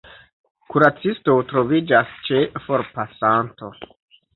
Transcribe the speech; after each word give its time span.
Kuracisto 0.75 1.37
troviĝas 1.53 2.19
ĉe 2.31 2.43
forpasanto. 2.67 3.75